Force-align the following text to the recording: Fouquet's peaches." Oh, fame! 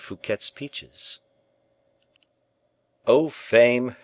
Fouquet's 0.03 0.49
peaches." 0.49 1.19
Oh, 3.05 3.29
fame! 3.29 3.95